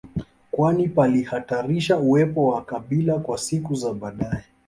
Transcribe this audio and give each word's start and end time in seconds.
kwani 0.51 0.87
palihatarisha 0.89 1.97
uwepo 1.99 2.47
wa 2.47 2.61
kabila 2.65 3.19
kwa 3.19 3.37
siku 3.37 3.75
za 3.75 3.93
baadae 3.93 4.43